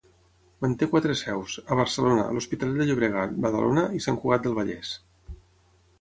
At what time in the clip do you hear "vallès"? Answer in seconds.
4.63-4.99